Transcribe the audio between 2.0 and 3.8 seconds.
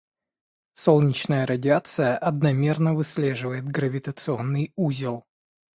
одномерно выслеживает